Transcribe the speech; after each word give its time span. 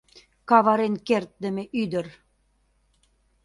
Каварен 0.49 0.95
кертдыме 1.07 1.63
ӱдыр! 1.81 2.07